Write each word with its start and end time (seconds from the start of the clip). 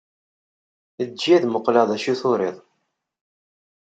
Eǧǧ-iyi 1.03 1.35
ad 1.37 1.43
muqqleɣ 1.47 1.87
acu 1.95 2.13
turiḍ. 2.21 2.57